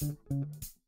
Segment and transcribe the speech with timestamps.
[0.00, 0.79] Thank you.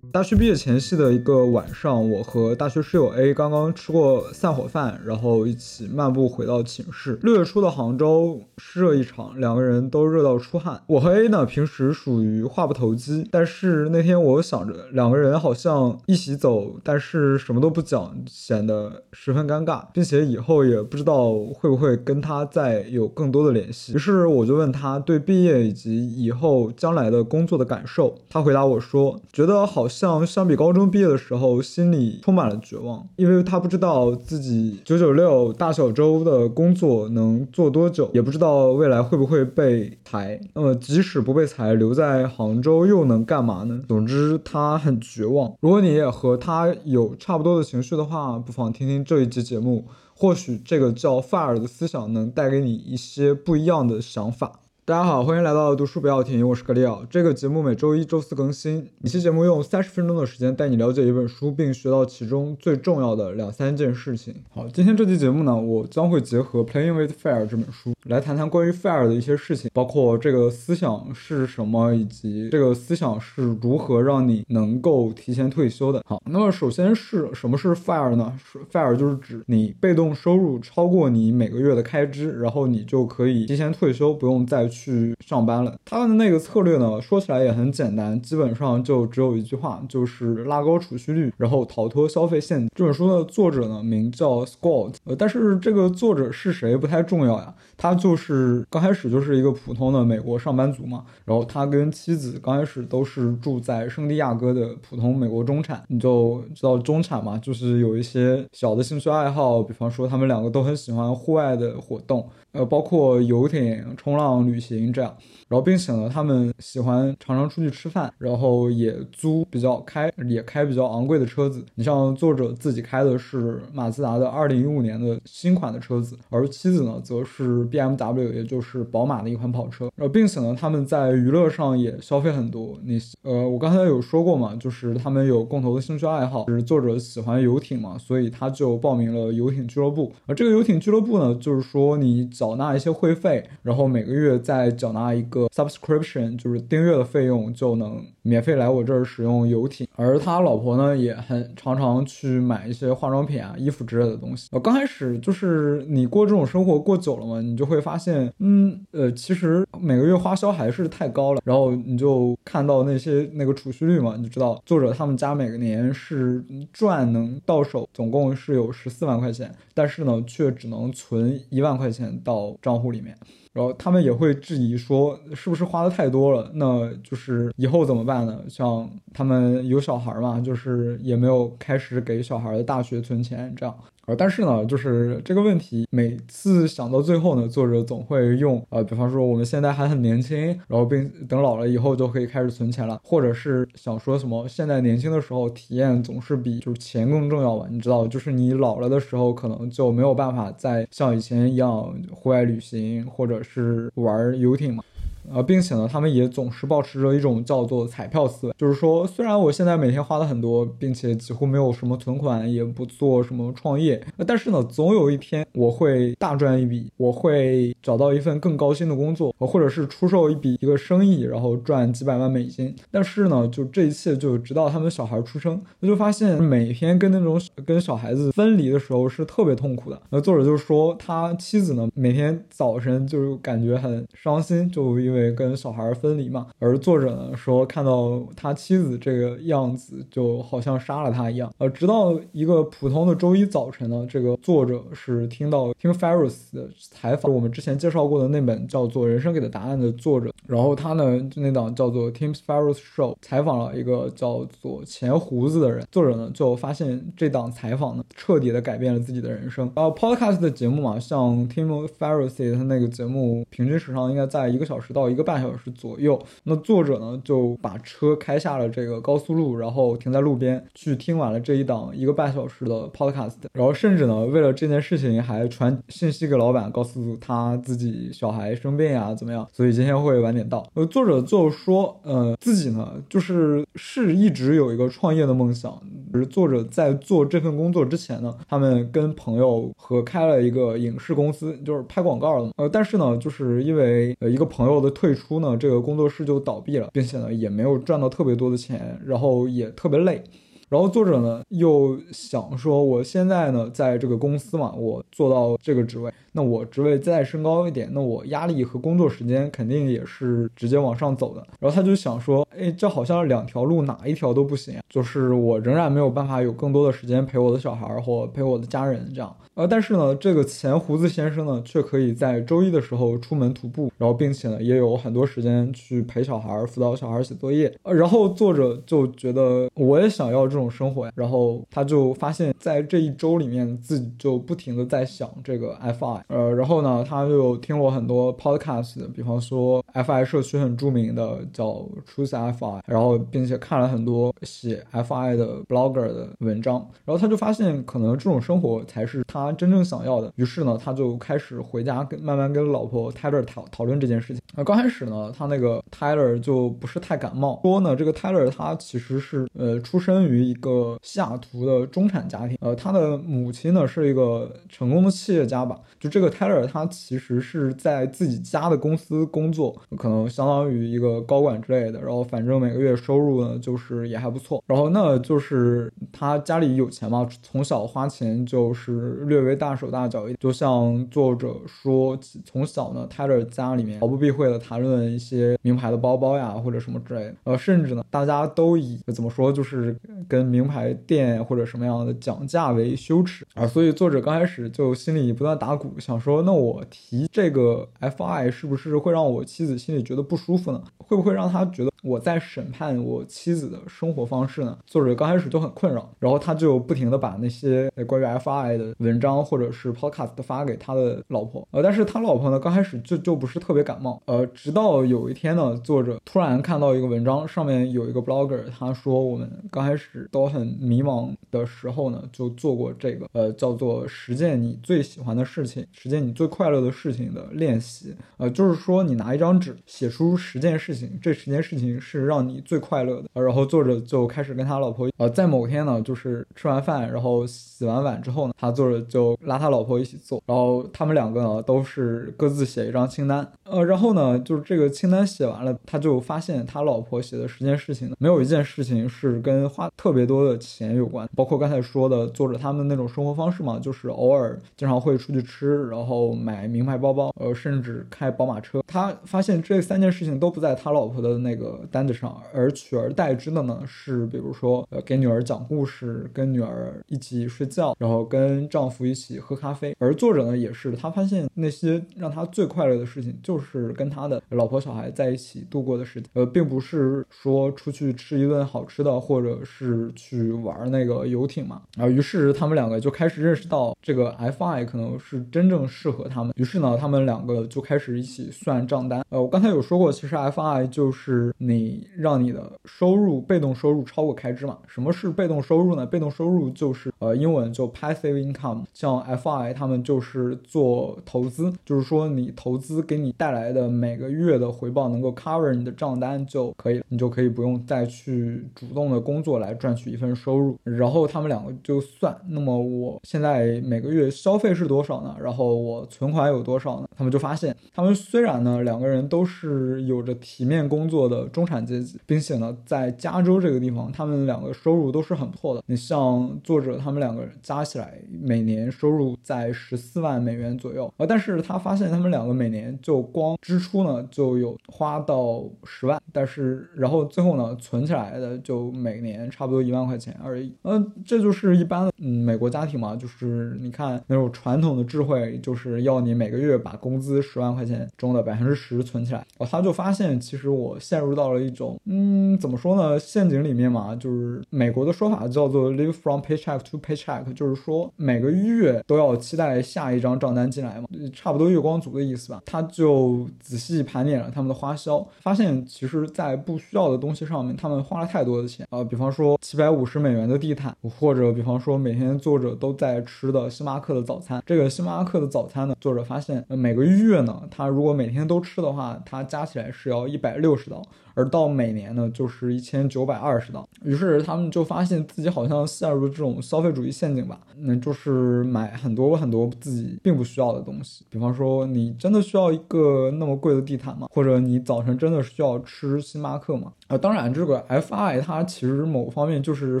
[0.20, 7.18] 大学毕业前夕的一个晚上，我和大学室友 A 刚刚吃过散伙饭，然后一起漫步回到寝室。
[7.22, 10.82] 六月初的杭州湿热异常，两个人都热到出汗。
[10.88, 23.94] 我和 A 呢，平时属于话不投机，但是那天我想着两个人好像一起走，但是什么都不讲，显得十分尴尬，并且以后也不知道会不会跟他再有更多的联系。
[23.94, 30.09] 于是我就问他对毕业以及以后将来的工作的感受，他回答我说，觉得好像。
[30.18, 40.40] 像相比高中毕业的时候，心里充满了绝望，因为他不知道自己九九六大小周的工作能做多久，也不知道未来会不会被裁。
[40.54, 43.80] 那么即使不被裁，留在杭州又能干嘛呢？
[43.86, 45.52] 总之他很绝望。
[45.60, 54.60] 如果你也和他有差不多的情绪的话，不妨听听这一集节目，或许这个叫范儿的思想能带给你一些不一样的想法。
[54.90, 57.04] 大家好，欢迎来到读书不要停，我是格里奥。
[57.08, 58.88] 这个节目每周一、周四更新。
[58.98, 64.34] 每期节目用三十分钟的时间带你了解一本书，并学到其中最重要的两三件事情。
[64.52, 76.02] 好，今天这期节目呢，我将会结合《Playing with Fire》这本书来谈谈关于 Fire 的一些事情，包括这个思想是什么，以及这个思想是如何让你能够提前退休的。
[76.04, 78.36] 好，那么首先是什么是 Fire 呢
[78.72, 84.79] ？Fire 就是指你被动收入超过你每个月的开支，然后你就可以提前退休，不用再去。
[84.80, 85.76] 去上班了。
[85.84, 92.70] 他们的那个策略呢，说起来也很简单，基本上就只有一句话，就是拉高储蓄率，然后逃脱消费陷阱。
[92.74, 97.54] 这本书的作者呢，名叫 Scott，呃，但是这个作者是谁不太重要呀。
[97.76, 105.82] 他就是刚开始就是一个普通的美国上班族嘛，然后他跟妻子刚开始都是住在圣地亚哥的普通美国中产。
[105.88, 112.28] 你就知道中产嘛，就是有一些小的兴趣爱好，比方说他们两个都很喜欢户外的活动。
[112.52, 115.16] 呃，包括游艇、冲浪、旅行这样，
[115.50, 121.62] 然后并且呢，他们喜欢常常出去吃饭，然后也租比较开也开比较昂贵的车子。
[121.74, 129.90] 你像作者自己开的是马自达的二零一五年的新款的车子，而妻子呢，则是 BMW，也就是宝马的一款跑车。
[129.96, 132.78] 然后并且呢，他们在娱乐上也消费很多。
[132.84, 140.12] 你呃，我刚才有说过嘛，就是他们有共同的兴趣爱好，就是作者喜欢游艇嘛，所以他就报名了游艇俱乐部。
[140.26, 142.20] 而这个游艇俱乐部呢，就是说你。
[142.30, 149.86] 缴纳一些会费，然后每个月再缴纳一个 subscription，就是订阅的费用，就能免费来我这儿使用游艇。
[149.96, 154.48] 而他老婆呢，也很常常去买一些化妆品啊、衣服之类的东西。
[154.52, 161.40] 呃，刚开始就是你过这种生活过久了嘛，你就会发现，嗯，呃，其实每个月花销还是太高了。
[161.44, 172.00] 然后你就看到那些那个储蓄率嘛，你就知道作者他们家每个年是赚能到手，总共是有十四万块钱，但是呢，却只能存一万块钱。
[172.24, 173.16] 到账户里面，
[173.52, 176.50] 然后他们也会质疑说，是不是花的太多了？
[176.54, 178.38] 那就是以后怎么办呢？
[178.48, 183.74] 像他们有小孩嘛，就是也没有开始给小孩的大学存钱，这样。
[184.16, 197.66] 但是呢，就是这个问题，每次想到最后呢，作者总会用呃，比方说我们现在还很年轻，然后并等老了以后就可以开始存钱了，或者是想说什么现在年轻的时候体验总是比就是钱更重要吧？
[197.70, 204.82] 你知道，就是你老了的时候可能就没有办法再像以前一样户外旅行或者是玩游艇嘛。
[205.28, 222.74] 呃，并且呢，他们也总是保持着一种叫做彩票思维，就是说，虽然我现在每天花的很多，并且几乎没有什么存款，也不做什么创业，但是呢，总有一天我会大赚一笔，我会找到一份更高薪的工作，或者是出售一笔一个生意，然后赚几百万美金。
[222.90, 230.02] 但是呢，就这一切，就直到他们小孩出生，他就发现每天跟那种跟小孩子分离的时候是特别痛苦的。
[230.10, 235.19] 那作者就说，他妻子呢，每天早晨就感觉很伤心，就因为。
[235.32, 241.52] 跟小孩分离嘛，而作者呢说看到他妻子这个样子，就好像杀了他一样。
[241.58, 259.68] 呃，直到一个普通的周一早晨呢，这个作者是听到 Tim Ferriss 的采访，我们之前介绍过的那本叫做《人生给的答案》的作者，然后他呢就那档叫做 Tim Ferriss Show 采访了一个叫做钱胡子的人，作者呢就发现这档采访呢彻底的改变了自己的人生。
[259.74, 264.99] 然后 Podcast 的节目嘛，像 Tim Ferriss 他那个节目平均时长应该在一个小时到。
[265.00, 266.20] 到一个半小时左右。
[266.44, 280.66] 那作者呢就把车开下了这个高速路，然后停在路边去听完了这一档一个半小时的 podcast，然后甚至呢为了这件事情还传信息给老板，告诉他自己小孩生病啊怎么样，所以今天会晚点到。
[280.74, 285.80] 呃，作者就说，呃，自己呢就是是一直有一个创业的梦想，
[286.12, 292.50] 是作者在做这份工作之前呢，他们跟朋友合开了一个影视公司，就是拍广告的。
[292.56, 300.22] 呃，但是呢，就是因为呃一个朋友的退出呢，这个工作室就倒闭了，并且呢也没有赚到特别多的钱，然后也特别累。
[300.70, 311.44] 然后作者呢又想说，我现在呢在这个公司嘛，我做到这个职位，那我职位再升高一点，那我压力和工作时间肯定也是直接往上走的。
[311.58, 319.34] 然后他就想说，哎，这好像两条路哪一条都不行，就是我仍然没有办法有更多的时间陪我的小孩或陪我的家人这样。
[319.54, 327.74] 呃，但是呢，这个钱胡子先生呢却可以在周一的时候出门徒步，然后并且呢也有很多时间去陪小孩、辅导小孩写作业。
[327.82, 330.59] 呃，然后作者就觉得我也想要这种。
[330.60, 350.32] 种生活呀，然后他就发现，在这一周里面，自己就不停的在想这个 FI，呃，然后呢，他就听了很多 podcast，比方说 FI 社区很著名的叫 Truth FI，然后并且看了很多写 FI 的 blogger 的文章，然后他就发现，可能这种生活才是他真正想要的。
[350.36, 354.42] 于是呢，他就开始回家跟慢慢跟老婆 Tyler 讨讨论这件事情。
[354.54, 360.49] 那刚开始呢，他那个 Tyler 就不是太感冒，说呢，这个 Tyler 他其实是呃出生于。
[360.50, 365.78] 一个西雅图的中产家庭，呃，他的母亲呢是一个成功的企业家吧。
[365.98, 372.00] 就这个 Taylor，他其实是在自己家的公司工作，可能相当于一个高管之类的。
[372.00, 374.62] 然后反正每个月收入呢，就是也还不错。
[374.66, 380.36] 然后那就是他家里有钱嘛，从小花钱就是略微大手大脚一点。
[380.40, 387.34] 就像作者说，从小呢，Taylor 家里面毫不避讳的谈论一些名牌的包包呀，或者什么之类的。
[387.44, 389.94] 呃，甚至呢，大家都以怎么说，就是
[390.26, 400.82] 跟名牌店或者什么样的讲价为羞耻啊，所以作者刚开始就心里不断打鼓，想说那我提这个 FI 是不是会让我妻子心里觉得不舒服呢？
[400.98, 404.78] 会不会让他觉得我在审判我妻子的生活方式呢？
[404.86, 420.28] 作者刚开始就很困扰，然后他就不停的把那些关于 FI 的文章或者是 Podcast 发给他的老婆，呃，但是他老婆呢刚开始就就不是特别感冒，呃，直到有一天呢，作者突然看到一个文章，上面有一个 Blogger，他说我们刚开始。
[420.30, 428.14] 都很迷茫的时候呢，就做过这个，呃，叫做实践你最喜欢的事情，实践你最快乐的事情的练习。
[428.36, 433.42] 呃，就是说你拿一张纸写出十件事情，这十件事情是让你最快乐的。
[433.42, 450.10] 然后作者就开始跟他老婆，呃，在某天呢，就是吃完饭，然后洗完碗之后呢，他作者就拉他老婆一起做，然后他们两个呢都是各自写一张清单，呃，然后呢，就是这个清单写完了，他就发现他老婆写的十件事情呢，没有一件事情是跟花特。
[450.10, 458.82] 别多的钱有关，包括刚才说的作者他们那种生活方式嘛，就是偶尔经常会出去吃，然后买名牌包包，呃，甚至开宝马车。
[458.88, 469.96] 他发现这三件事情都不在他老婆的那个单子上，而取而代之的呢是，比如说，呃，给女儿讲故事，跟女儿一起睡觉，然后跟丈夫一起喝咖啡。
[469.98, 480.10] 而作者呢也是，他发现那些让他最快乐的事情，就是跟他的老婆小孩在一起度过的时间，呃，并不是说出去吃一顿好吃的，或者是。
[480.16, 486.52] 去玩那个游艇嘛，然后于是他们两个就开始认识到这个 FI 可能是真正适合他们。
[486.56, 489.24] 于是呢，他们两个就开始一起算账单。
[489.30, 494.78] 呃，我刚才有说过，其实 FI 就是你让你的收入被动收入超过开支嘛。
[494.88, 496.04] 什么是被动收入呢？
[496.04, 498.82] 被动收入就是呃英文就 passive income。
[498.92, 509.94] 像 FI 他们就是做投资，就是说你投资给你带来的每个月的回报能够 cover 你的账单就可以了，你就可以不用再去主动的工作来赚。
[510.00, 515.36] 取一份收入，然后他们两个就算，那么我现在每个月消费是多少呢？
[515.38, 517.08] 然后我存款有多少呢？
[517.14, 525.82] 他们就发现，他们虽然呢两个人都是有着体面工作的中产阶级，并且呢在加州这个地方，他们两个收入都是很不错的。
[525.86, 539.80] 你像作者他们两个加起来每年收入在十四万美元左右，啊，但是他发现他们两个每年就光支出呢就有花到十万，但是然后最后呢存起来的就每年差不多。
[539.80, 549.44] 一万块钱而已，嗯，这就是一般的，嗯，美国家庭嘛，就是你看那种传统的智慧，就是要你每个月把工资十万块钱中的百分之十存起来。
[549.58, 553.18] 哦，他就发现，其实我陷入到到了一种，嗯，怎么说呢？
[553.18, 562.62] 陷阱里面嘛，就是美国的说法叫做 live from paycheck to paycheck，就是说每个月都要期待下一张账单进来嘛，差不多月光族的意思吧。
[562.64, 574.62] 他就仔细盘点了他们的花销，发现其实在不需要的东西上面，他们花了太多的钱啊，比方说七百五十美元的地毯，或者比方说每天作者都在吃的星巴克的早餐。
[574.64, 581.02] 这个星巴克的早餐呢，作者发现每个月呢，他如果每天都吃的话，他加起来是要一百六十刀。
[581.40, 583.88] 而到每年呢，就是一千九百二十刀。
[584.04, 591.24] 于是他们就发现自己好像陷入了这种消费主义陷阱吧，那就是买很多很多自己并不需要的东西。
[591.30, 594.26] 比方说，你真的需要一个那么贵的地毯吗？
[594.30, 596.92] 或者你早晨真的需要吃星巴克吗？
[597.10, 600.00] 啊，当然，这个 FI 它其实某方面就是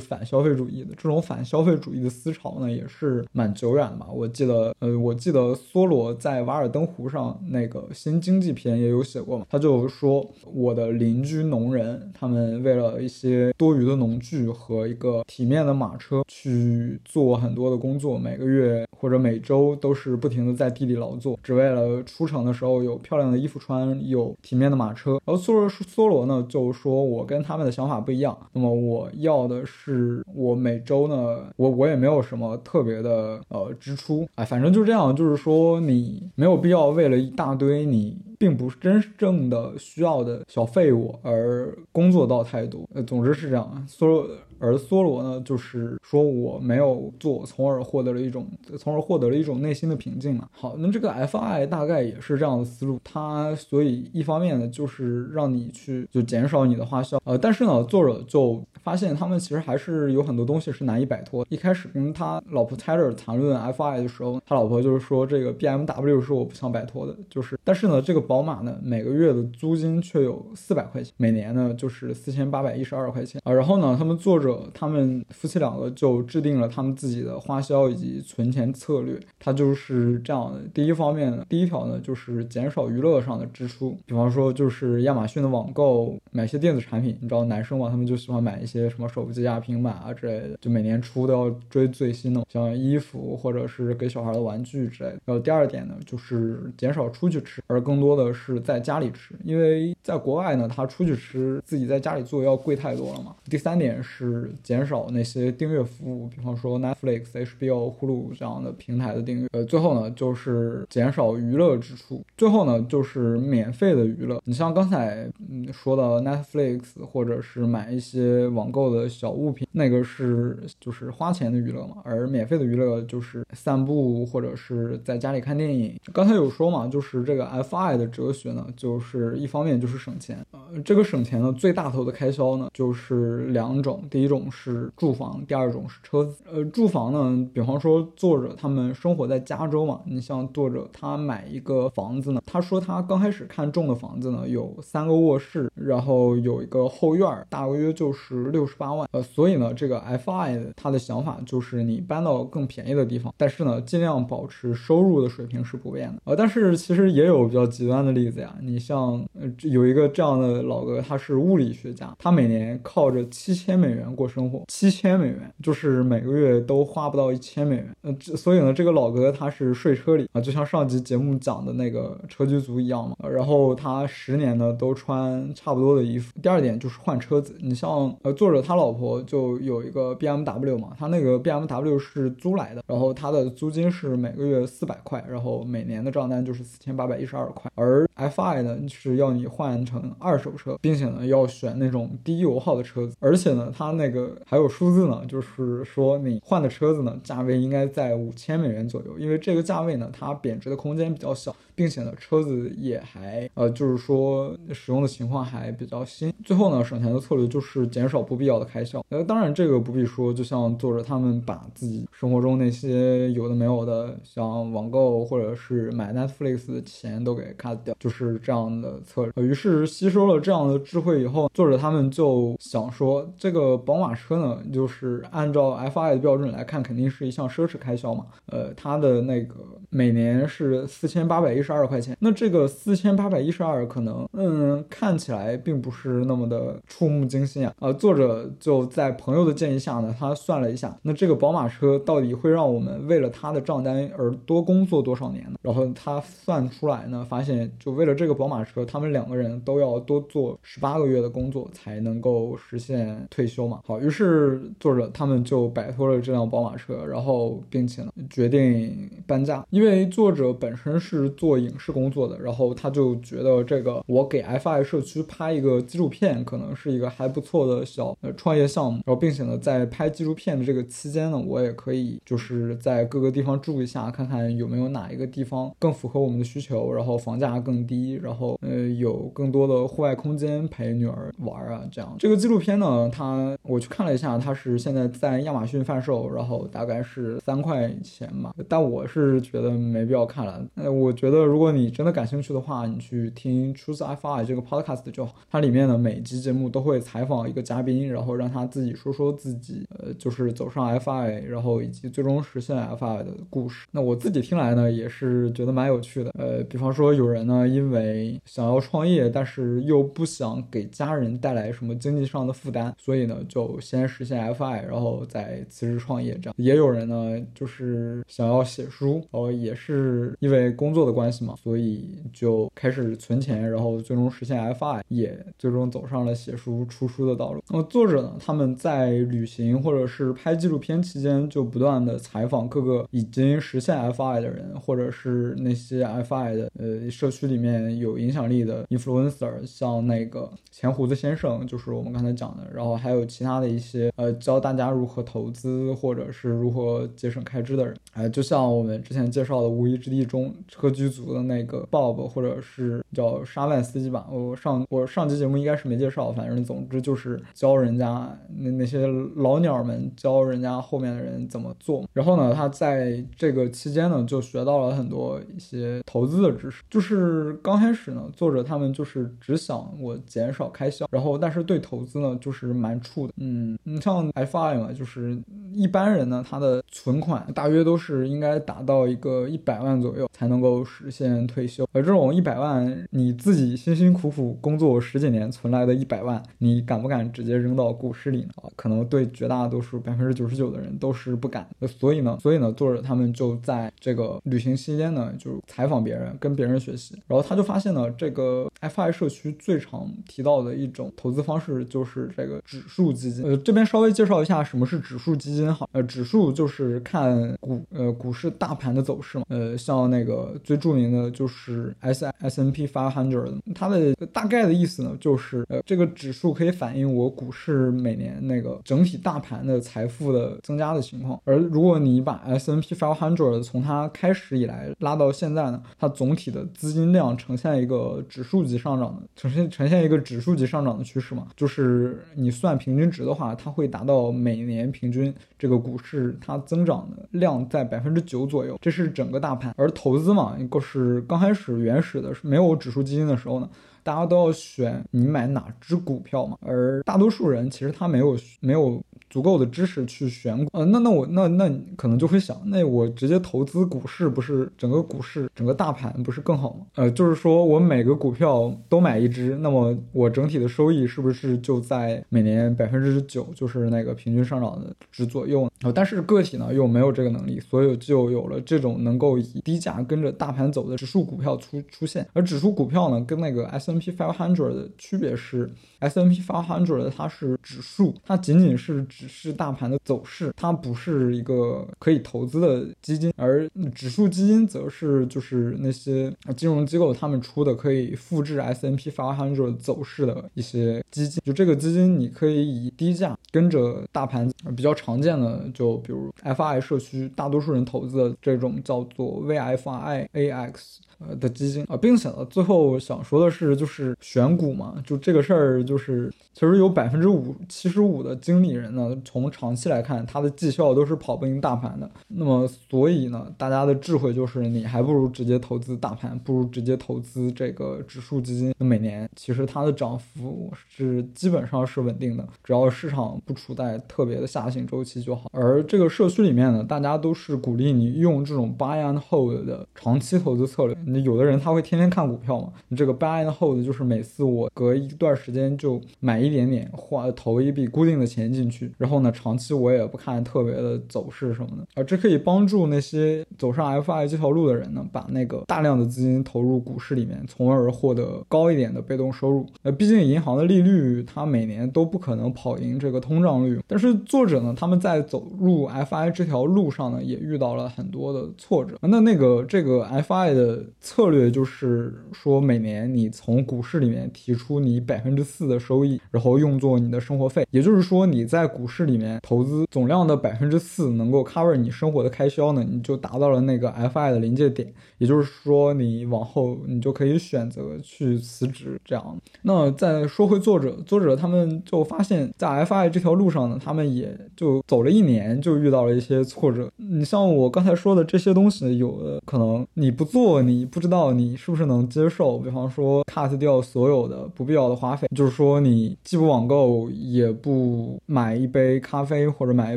[0.00, 0.94] 反消费主义的。
[0.96, 4.06] 这种反消费主义的思潮呢，也是蛮久远的嘛。
[4.12, 11.20] 我记得，呃，我记得梭罗在《瓦尔登湖》上那个新经济篇也有写过嘛，他就说我的邻。
[11.20, 25.20] 居农人，他们为了一些多余的农具和一个体面的马车去做很多的工作，每个月或者每周都是不停的在地里劳作，只为了出城的时候有漂亮的衣服穿，有体面的马车。
[25.26, 38.16] 然后梭罗梭罗呢，就说我跟他们的想法不一样，那么我要的是我每周呢，我我也没有什么特别的呃支出，哎，反正就是这样，就是说你没有必要为了一大堆你。
[38.40, 43.84] 并不是真正的需要的小废物而工作到太多，呃，总之是这样。
[43.86, 48.46] 所有的，而梭罗呢，就是说我没有做，从而获得了一种，
[48.78, 50.48] 从而获得了一种内心的平静嘛。
[50.52, 58.62] 好，那这个 FI 大概也是这样的思路，它所以一方面呢，就是让你去就减少你的花销，呃，但是呢，作者就。
[58.82, 61.46] 发现他们其实还是有很多东西是难以摆脱。
[61.50, 73.52] 一开始跟他老婆 Taylor 谈论 FI 的时候，他老婆就是说这个 BMW 是我不想摆脱的，就是，但是呢，这个宝马呢，每个月的租金却有四百块钱，每年呢就是四千八百一十二块钱啊。
[73.52, 79.18] 然后呢，他们作者他们夫妻两个就制定了他们自己的花销以及存钱策略。
[79.38, 87.16] 他就是这样的：第一方面呢，第一条呢就是减少娱乐上的支出，比方说就是亚马逊的网购，买些电子产品。
[87.20, 88.90] 你知道男生嘛，他们就喜欢买一些。
[88.90, 95.20] 什么手机啊、平板啊之类的，就每年出都要追最新的，像衣服或者是给小孩的玩具之类的。
[95.26, 103.36] 然后第二点呢，就是减少出去吃，而更多的是在家里吃，因为在国外呢，他出去吃自己在家里做要贵太多了嘛。
[103.48, 109.48] 第三点是减少那些订阅服务，比方说 Netflix、HBO、Hulu 这样的平台的订阅。
[109.52, 112.22] 呃，最后呢，就是减少娱乐支出。
[112.36, 114.40] 最后呢，就是免费的娱乐。
[114.44, 118.50] 你像刚才嗯说的 Netflix，或者是买一些。
[118.50, 125.98] 网购的小物品，那个是就是花钱的娱乐嘛，而免费的娱乐就是散步或者是在家里看电影。
[126.12, 136.42] 刚才有说嘛，就是这个 FI 的哲学呢，就是一方面就是省钱，呃，这个省钱呢最大头的开销呢就是两种，第一种是住房，第二种是车子。
[136.50, 148.50] 呃，住房呢，比方说作者他们生活在加州嘛，你像作者他买一个房子呢，他说他刚开始看中的房子呢有三个卧室，然后有一个后院，大约就是。
[148.50, 176.32] 六十八万，呃，所以呢，这个 FI 他的想法就是你搬到更便宜的地方，但是呢，尽量保持收入的水平是不变的，呃，但是其实也有比较极端的例子呀，你像呃有一个这样的老哥，他是物理学家，他每年靠着七千美元过生活，七千美元就是每个月都花不到一千美元，呃，所以呢，这个老哥他是睡车里啊，就像上集节目讲的那个车居族一样嘛，然后他十年呢都穿差不多的衣服。
[176.42, 178.34] 第二点就是换车子，你像呃。
[178.40, 187.70] 作者他老婆就有一个 BMW 嘛，他那个 BMW 是租来的，然后他的租金是每个月四百块，然后每年的账单就是四千八百一十二块。
[187.74, 206.32] 而 FI 呢是要你换成二手车，并且呢要选那种低油耗的车子，而且呢他那个还有数字呢，就是说你换的车子呢价位应该在五千美元左右，因为这个价位呢它贬值的空间比较小，并且呢车子也还呃就是说使用的情况还比较新。
[206.44, 208.20] 最后呢省钱的策略就是减少。
[208.30, 219.32] 不必要的开销，呃，当然这个不必说，就像作者他们把自己生活中那些有的没有的，像网购或者是买 Netflix 的钱都给 cut 掉，就是这样的策略。
[219.44, 228.26] 于是吸收了这样的智慧以后，作者他们就想说，这个宝马车呢，就是按照 FI 的标准来看，肯定是一项奢侈开销嘛。
[228.46, 229.54] 呃，它的那个
[229.88, 232.16] 每年是四千八百一十十二块钱。
[232.18, 237.72] 那这个四千八百一十二可能，嗯，看起来并不是那么的触目惊心啊。
[237.78, 245.58] 呃，作者就在朋友的建议下呢，他算了一下，那这个宝马车到底会让我们为了他的账单而多工作多少年呢？
[245.62, 253.80] 然后他算出来呢，发现就为了这个宝马车，他们两个人都要多做十八个月的工作才能够实现退休嘛。
[253.86, 290.64] 好，于是作者他们就摆脱了这辆宝马车，然后并且呢决定搬家，因为作者本身是做影视工作的，然后他就觉得这个我给 FI 社区拍一个纪录片，可能是一个还不错的小呃创业项目，然后并且呢在拍纪录片的这个期间呢，我也可以就是在各个地方住一下，看看有没有哪一个地方更符合我们的需求，然后房价更低，然后呃有更多的户外空间陪女儿玩啊，这样这个纪录片呢，它我去看了一下，它是现在在亚马逊贩售，然后大概是三块钱吧，但我是觉得没必要看了。
[290.74, 303.86] 呃，我觉得如果你真的感兴趣的话，你去听 Choose FI 这个 podcast 就好，它里面的每集节目都会采访一个嘉宾，然后让他自己说说自己，呃，就是走上 FI，然后以及最终实现 FI 的故事。
[303.90, 306.30] 那我自己听来呢，也是觉得蛮有趣的。
[306.38, 316.36] 呃，比方说有人呢，因为想要创业，但是又不想给家人带来什么经济上的负担，所以呢，就先实现 FI，然后再辞职创业。
[316.42, 327.62] 这样也有人呢，就是想要写书，哦，也是因为工作的关系嘛，所以就开始存钱，然后最终实现 FI，也最终走上了写书出书的道路。
[327.68, 362.04] 那么作者呢，他们在旅行或者是拍纪录片期间，就不断的采访各个已经实现 FI 的人，或者是那些 FI 的呃社区里面有影响力的 influencer，像那个钱胡子先生，就是我们刚才讲的，然后还有其他的一些呃教大家如何投资或者是如何节省开支的人，哎，就像我们之前介绍的《无依之地》中车居族的那个 Bob，或者是叫沙万斯基吧，我上我上期节目应该是没介绍，反正总之就是教人家那那些老鸟们教人家后面的人怎么做。
[362.12, 366.82] 然后呢，他在这个期间呢，就学到了很多一些投资的知识。
[366.88, 373.32] 就是刚开始呢，作者他们就是只想我减少开销，然后但是对投资呢，就是蛮怵的。
[373.36, 375.36] 嗯，你像 FI 嘛，就是
[375.72, 381.86] 一般人呢，他的存款大约都是应该达到一个一百万左右才能够实现退休。
[381.92, 388.48] 而这种一百万，你自己辛辛苦苦工作十几年存来的一百万，你敢不敢直接扔到股市里呢？
[388.76, 391.66] 可能对绝大多数百分之九十九的人都是不敢。
[391.86, 397.14] 所以呢，所以呢，作者他们就在这个旅行期间呢，就采访别人，跟别人学习。
[397.26, 403.44] 然后他就发现呢，这个 FI 社区最常提到的一种投资方式就是这个指数基金。
[403.44, 405.88] 呃，这边稍微介绍一下什么是指数基金哈。
[405.92, 409.44] 呃，指数就是看股呃股市大盘的走势嘛。
[409.48, 421.40] 呃，像那个最著名的就是 S S N P five hundred，它的大概的意思呢，就是呃这个指数可以反映我股市每年那个整体大盘的财富的增加的情况。
[421.44, 431.46] 而如果你把 S N P five hundred 从它开始以来拉到现在呢，它总体的资金量呈现一个指数级上涨的，呈现呈现一个指数级上涨的趋势嘛。
[431.54, 439.74] 就是你算平均值的话，它会达到每年平均这个股市它增长的量在百分之九左右，这是整个大盘。
[439.76, 443.68] 而投资嘛，一个是刚开始原始的是没有指数基金的时候呢。
[444.02, 448.98] 大家都要选你买哪只股票嘛，而大多数人其实他没有没有
[449.30, 456.86] 足够的知识去选股，呃，那那我那那可能就会想，那我直接投资股市不是整个股市整个大盘不是更好吗？
[456.96, 465.92] 呃，就是说我每个股票都买一只，那么我整体的收益是不是就在每年百分之九，就是那个平均上涨的值左右呢？
[465.94, 489.36] 但是个体呢又没有这个能力，所以就有了这种能够以低价跟着大盘走的指数股票出出现，而指数股票呢跟那个 S N P five hundred 的区别是，S N P five hundred 它是指数，它仅仅是只是大盘的走势，它不是一个可以投资的基金，而指数基金则是就是那些金融机构他们出的可以复制 S N P five
[489.36, 501.00] hundred 走势的一些基金，就这个基金你可以以低价跟着大盘，比较常见的就比如 F I 社区大多数人投资的这种叫做 V F I A X。
[501.22, 512.10] 呃的基金啊，并且呢，最后想说的是，就是选股嘛，就这个事儿，就是其实有百分之五七十五的经理人呢，从长期来看，它的绩效都是跑不赢大盘的。
[512.28, 518.74] 那么，所以呢，大家的智慧就是，你还不如直接投资大盘，不如直接投资这个指数基金。
[518.78, 525.50] 每年其实它的涨幅是基本上是稳定的，只要市场不处在特别的下行周期就好。
[525.52, 530.96] 而这个社区里面呢，大家都是鼓励你用这种 buy and hold 的长期投资策略。
[531.06, 549.64] 你有的人他会天天看股票嘛，你这个 buy and hold 就是每次我隔一段时间就买一点点，花投一笔固定的钱进去，然后呢，长期我也不看特别的走势什么的啊，这可以帮助那些走上 FI 这条路的人呢，把那个大量的资金投入股市里面，从而获得高一点的被动收入。
[549.80, 558.98] 呃，毕竟银行的利率它每年都不可能跑赢这个通胀率，但是作者呢，他们在走入 FI 这条路上呢，也遇到了很多的挫折。
[559.00, 574.92] 那那个这个 FI 的策略就是说，每年你从股市里面提出你百分之四的收益，然后用作你的生活费，也就是说你在股市里面投资总量的百分之四能够 cover 你生活的开销呢，你就达到了那个 FI 的临界点。
[575.18, 579.36] 也就是说，你往后你就可以选择去辞职这样。
[579.62, 586.90] 那再说回作者，作者他们就发现，在 FI 这条路上呢，他们也就走了一年，就遇到了一些挫折。
[586.96, 592.58] 你像我刚才说的这些东西，有的可能你不做，你不知道你是不是能接受。
[592.58, 599.96] 比方说，cut 掉所有的不必要的花费，就是说你既不网购，也不买一杯杯咖啡或者买一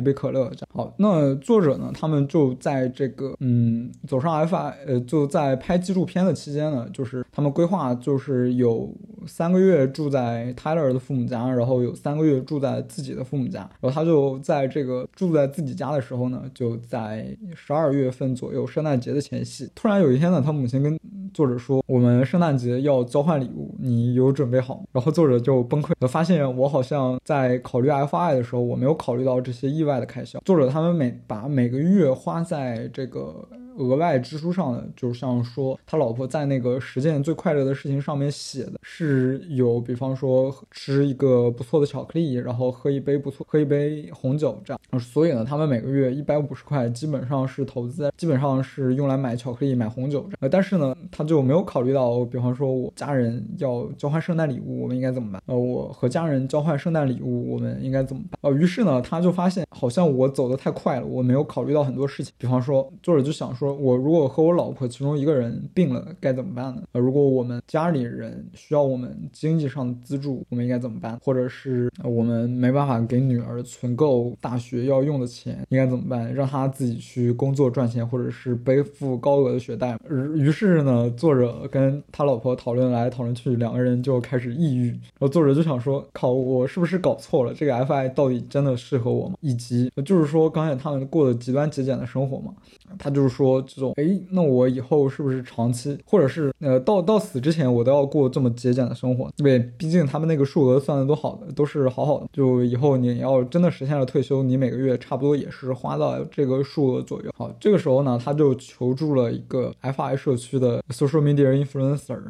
[0.00, 0.50] 杯可乐。
[0.72, 5.00] 好，那作者呢，他们就在这个嗯走上 FI 呃。
[5.06, 8.90] 就在拍纪录片的期间呢，就是他们规划就是有
[9.26, 13.60] 三个月住在 Tyler 的父母家，然后有三个月住在自己的父母家。
[13.80, 20.98] 然后他就在这个住在自己家的时候呢，就在十二月份左右，圣诞节的前夕，突然有一天呢，他母亲跟
[21.32, 30.38] 作者说：“我们圣诞节要交换礼物，你有准备好吗？”然后作者就崩溃，发现我好像在考虑 FI 的时候，我没有考虑到这些意外的开销。
[30.44, 33.46] 作者他们每把每个月花在这个。
[33.76, 44.80] 额外支出上的，就像说他老婆在那个十件最快乐的事情上面写的是有，比方说吃一个不错的巧克力，然后喝一杯不错喝一杯红酒这样。
[45.00, 50.28] 所以呢，他们每个月一百五十块基本上是投资，基本上是用来买巧克力、买红酒。
[50.38, 55.42] 呃，但是呢，他就没有考虑到，比方说我家人要交换圣诞礼物，我们应该怎么办？
[55.46, 58.38] 呃，我和家人交换圣诞礼物，我们应该怎么办？
[58.42, 62.32] 呃，于是呢，他就发现好像我走得太快了，我没有考虑到很多事情。
[62.38, 63.63] 比方说，作者就想说。
[63.64, 66.82] 说我如果和我老婆其中一个人病了该怎么办呢？
[66.92, 71.18] 呃，如果我们家里人需要我们经济上的资助，我们应该怎么办？
[71.22, 76.32] 或者是我们没办法给女儿存够大学要用的钱，应该怎么办？
[76.34, 79.96] 让她自己去工作赚钱，或者是背负高额的学贷？
[80.34, 84.88] 于是呢，作者跟他老婆讨论来讨论去，两个人就开始抑郁。
[84.90, 87.54] 然后作者就想说，靠，我是不是搞错了？
[87.54, 89.36] 这个 FI 到底真的适合我吗？
[89.40, 92.52] 以及就是说，刚才他们过的极端节俭的生活嘛，
[92.98, 93.54] 他就是说。
[93.66, 99.30] 这种哎，那我以后是不是长期，或者是呃，到到死之前，我都要过这么节俭的生活？
[99.36, 102.26] 因为，毕竟他们那个数额算的都好的，都是好好的。
[102.32, 107.30] 就以后你要真的实现了退休，你每个月差不多也是花到这个数额左右。
[107.36, 112.20] 好，这个时候呢，他就求助了一个 FI 社区的 social media influencer。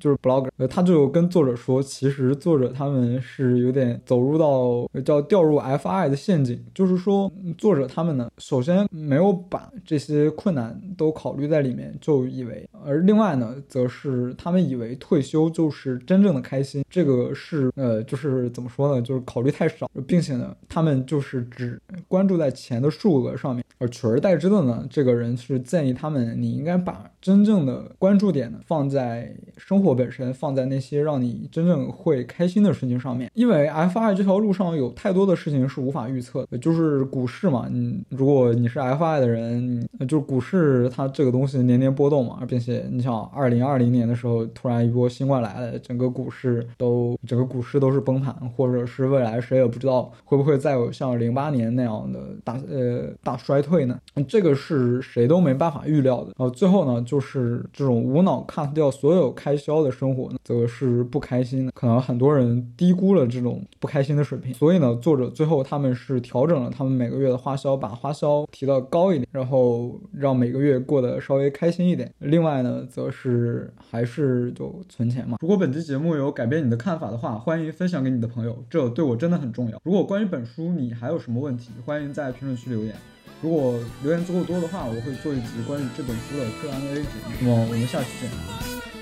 [0.00, 29.89] 就是 blogger，呃，他就跟作者说，其实作者他们是有点走入到叫掉入 FI 的陷阱，就是说作者他们呢，首先没有把这些困难都考虑在里面，就以为，而另外呢，则是他们以为退休就是真正的开心，这个是呃，就是怎么说呢，就是考虑太少，并且呢，他们就是只关注在钱的数额上面，而取而代之的呢，这个人是建议他们，你应该把真正的关注点呢放在生活。
[29.94, 53.98] 本身放在那些让你真正会开心的事情上面，因为 FI 这条路上有太多的事情是无法预测的，就是股市嘛，你如果你是 FI 的人，就是股市它这个东西年年波动嘛，并且你想二零二零年的时候突然一波新冠来了，整个股市都整个股市都是崩盘，或者是未来谁也不知道会不会再有像零八年那样的大呃大衰退呢？
[54.28, 56.34] 这个是谁都没办法预料的。
[56.36, 59.79] 然后最后呢，就是这种无脑 cut 掉所有开销。
[59.82, 61.72] 的生活呢，则是不开心的。
[61.72, 72.12] 可能很多人低估了这种不开心的水平，所以呢，作者最后他们是调整了他们每个月的花销，把花销提到高一点，然后让每个月过得稍微开心一点。
[72.18, 75.36] 另外呢，则是还是就存钱嘛。
[75.40, 79.80] 如果本期节目有改变你的看法的话，欢迎分享给你的朋友，这对我真的很重要。
[79.84, 82.94] 如果关于本书你还有什么问题，欢迎在评论区留言。
[83.42, 87.34] 如果留言足够多的话，我会做一集关于这本书的 Q&A 节目。
[87.40, 88.99] 那么我们下期见。